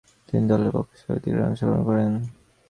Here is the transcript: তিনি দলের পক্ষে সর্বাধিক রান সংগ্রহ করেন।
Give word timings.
তিনি 0.27 0.43
দলের 0.51 0.71
পক্ষে 0.75 0.95
সর্বাধিক 1.01 1.33
রান 1.35 1.51
সংগ্রহ 1.59 1.81
করেন। 1.89 2.11